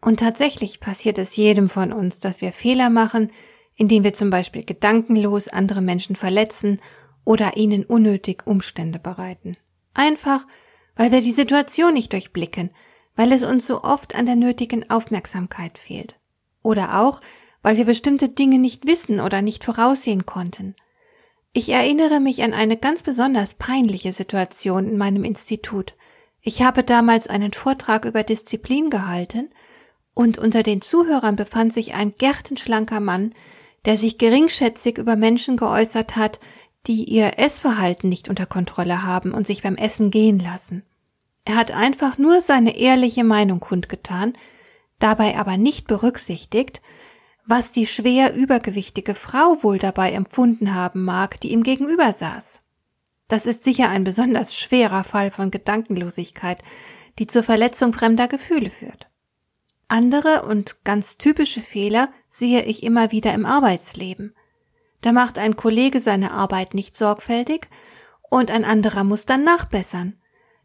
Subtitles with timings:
[0.00, 3.30] Und tatsächlich passiert es jedem von uns, dass wir Fehler machen,
[3.76, 6.80] indem wir zum Beispiel gedankenlos andere Menschen verletzen
[7.24, 9.56] oder ihnen unnötig Umstände bereiten.
[9.94, 10.46] Einfach,
[10.96, 12.70] weil wir die Situation nicht durchblicken,
[13.16, 16.16] weil es uns so oft an der nötigen Aufmerksamkeit fehlt.
[16.62, 17.20] Oder auch,
[17.62, 20.74] weil wir bestimmte Dinge nicht wissen oder nicht voraussehen konnten.
[21.52, 25.94] Ich erinnere mich an eine ganz besonders peinliche Situation in meinem Institut.
[26.40, 29.50] Ich habe damals einen Vortrag über Disziplin gehalten
[30.20, 33.32] und unter den Zuhörern befand sich ein gärtenschlanker Mann,
[33.86, 36.40] der sich geringschätzig über Menschen geäußert hat,
[36.86, 40.82] die ihr Essverhalten nicht unter Kontrolle haben und sich beim Essen gehen lassen.
[41.46, 44.34] Er hat einfach nur seine ehrliche Meinung kundgetan,
[44.98, 46.82] dabei aber nicht berücksichtigt,
[47.46, 52.60] was die schwer übergewichtige Frau wohl dabei empfunden haben mag, die ihm gegenüber saß.
[53.28, 56.58] Das ist sicher ein besonders schwerer Fall von Gedankenlosigkeit,
[57.18, 59.10] die zur Verletzung fremder Gefühle führt.
[59.90, 64.36] Andere und ganz typische Fehler sehe ich immer wieder im Arbeitsleben.
[65.00, 67.68] Da macht ein Kollege seine Arbeit nicht sorgfältig
[68.30, 70.16] und ein anderer muss dann nachbessern.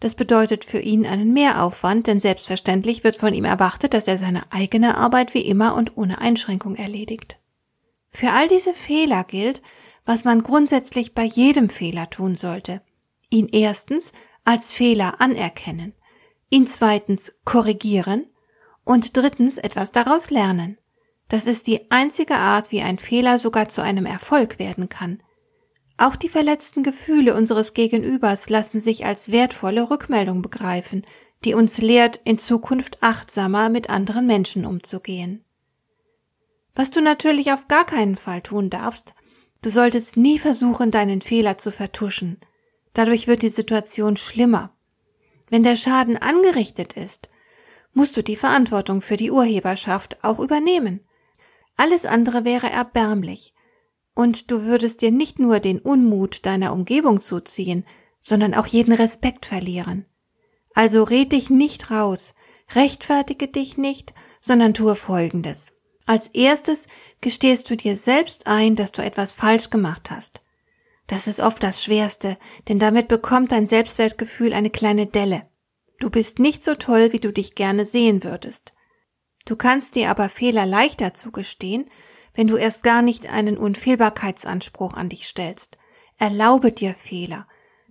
[0.00, 4.50] Das bedeutet für ihn einen Mehraufwand, denn selbstverständlich wird von ihm erwartet, dass er seine
[4.50, 7.38] eigene Arbeit wie immer und ohne Einschränkung erledigt.
[8.08, 9.60] Für all diese Fehler gilt,
[10.06, 12.80] was man grundsätzlich bei jedem Fehler tun sollte.
[13.28, 14.12] Ihn erstens
[14.46, 15.92] als Fehler anerkennen,
[16.48, 18.24] ihn zweitens korrigieren
[18.90, 20.76] und drittens etwas daraus lernen.
[21.28, 25.22] Das ist die einzige Art, wie ein Fehler sogar zu einem Erfolg werden kann.
[25.96, 31.06] Auch die verletzten Gefühle unseres Gegenübers lassen sich als wertvolle Rückmeldung begreifen,
[31.44, 35.44] die uns lehrt, in Zukunft achtsamer mit anderen Menschen umzugehen.
[36.74, 39.14] Was du natürlich auf gar keinen Fall tun darfst,
[39.62, 42.40] Du solltest nie versuchen, deinen Fehler zu vertuschen.
[42.94, 44.74] Dadurch wird die Situation schlimmer.
[45.50, 47.28] Wenn der Schaden angerichtet ist,
[47.92, 51.00] musst du die Verantwortung für die Urheberschaft auch übernehmen.
[51.76, 53.54] Alles andere wäre erbärmlich.
[54.14, 57.86] Und du würdest dir nicht nur den Unmut deiner Umgebung zuziehen,
[58.20, 60.04] sondern auch jeden Respekt verlieren.
[60.74, 62.34] Also red dich nicht raus,
[62.74, 65.72] rechtfertige dich nicht, sondern tue Folgendes.
[66.06, 66.86] Als erstes
[67.20, 70.42] gestehst du dir selbst ein, dass du etwas falsch gemacht hast.
[71.06, 72.36] Das ist oft das Schwerste,
[72.68, 75.42] denn damit bekommt dein Selbstwertgefühl eine kleine Delle.
[76.00, 78.72] Du bist nicht so toll, wie du dich gerne sehen würdest.
[79.44, 81.88] Du kannst dir aber Fehler leichter zugestehen,
[82.34, 85.76] wenn du erst gar nicht einen Unfehlbarkeitsanspruch an dich stellst.
[86.18, 87.46] Erlaube dir Fehler.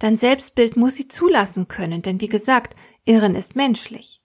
[0.00, 2.74] Dein Selbstbild muss sie zulassen können, denn wie gesagt,
[3.04, 4.20] Irren ist menschlich.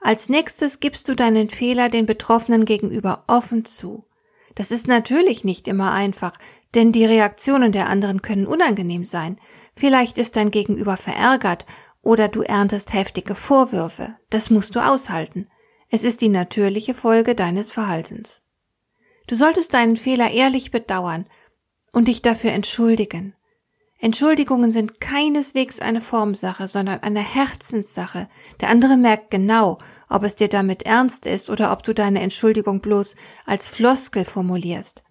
[0.00, 4.06] Als nächstes gibst du deinen Fehler den Betroffenen gegenüber offen zu.
[4.54, 6.36] Das ist natürlich nicht immer einfach,
[6.74, 9.40] denn die Reaktionen der anderen können unangenehm sein.
[9.72, 11.64] Vielleicht ist dein Gegenüber verärgert
[12.02, 14.16] oder du erntest heftige Vorwürfe.
[14.30, 15.48] Das musst du aushalten.
[15.88, 18.42] Es ist die natürliche Folge deines Verhaltens.
[19.28, 21.26] Du solltest deinen Fehler ehrlich bedauern
[21.92, 23.34] und dich dafür entschuldigen.
[23.98, 28.28] Entschuldigungen sind keineswegs eine Formsache, sondern eine Herzenssache.
[28.60, 32.80] Der andere merkt genau, ob es dir damit ernst ist oder ob du deine Entschuldigung
[32.80, 33.14] bloß
[33.46, 35.04] als Floskel formulierst.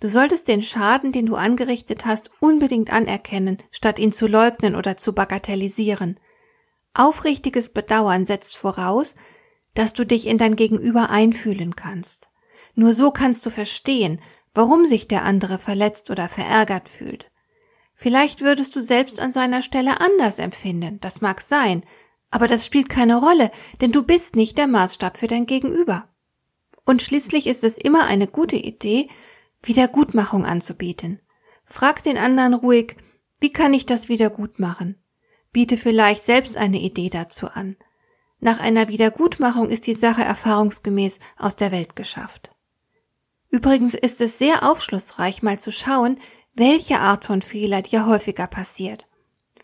[0.00, 4.96] Du solltest den Schaden, den du angerichtet hast, unbedingt anerkennen, statt ihn zu leugnen oder
[4.96, 6.18] zu bagatellisieren.
[6.98, 9.14] Aufrichtiges Bedauern setzt voraus,
[9.74, 12.28] dass du dich in dein Gegenüber einfühlen kannst.
[12.74, 14.20] Nur so kannst du verstehen,
[14.52, 17.30] warum sich der andere verletzt oder verärgert fühlt.
[17.94, 21.84] Vielleicht würdest du selbst an seiner Stelle anders empfinden, das mag sein,
[22.30, 26.08] aber das spielt keine Rolle, denn du bist nicht der Maßstab für dein Gegenüber.
[26.84, 29.08] Und schließlich ist es immer eine gute Idee,
[29.62, 31.20] Wiedergutmachung anzubieten.
[31.64, 32.96] Frag den anderen ruhig,
[33.38, 35.00] wie kann ich das wieder gut machen?
[35.52, 37.76] Biete vielleicht selbst eine Idee dazu an.
[38.40, 42.50] Nach einer Wiedergutmachung ist die Sache erfahrungsgemäß aus der Welt geschafft.
[43.50, 46.20] Übrigens ist es sehr aufschlussreich, mal zu schauen,
[46.54, 49.06] welche Art von Fehler dir häufiger passiert.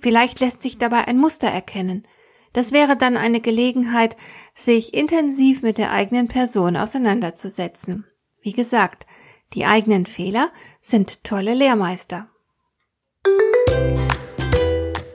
[0.01, 2.07] Vielleicht lässt sich dabei ein Muster erkennen.
[2.53, 4.17] Das wäre dann eine Gelegenheit,
[4.55, 8.07] sich intensiv mit der eigenen Person auseinanderzusetzen.
[8.41, 9.07] Wie gesagt,
[9.55, 10.51] die eigenen Fehler
[10.81, 12.29] sind tolle Lehrmeister.